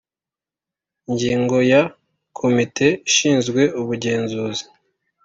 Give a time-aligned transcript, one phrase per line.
[1.09, 1.81] Ingingo ya
[2.39, 4.63] komite ishinzwe ubugenzuzi